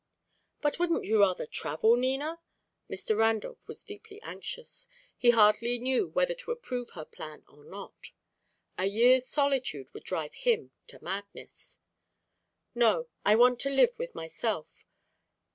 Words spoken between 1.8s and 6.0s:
Nina?" Mr. Randolph was deeply anxious; he hardly